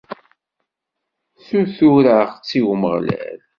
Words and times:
Ssutureɣ-tt 1.39 2.51
i 2.59 2.59
Umeɣlal. 2.71 3.37